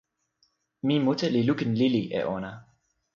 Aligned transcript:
mi 0.85 0.95
mute 1.05 1.27
li 1.33 1.41
lukin 1.47 1.71
lili 1.79 2.03
e 2.19 2.19
ona. 2.35 2.51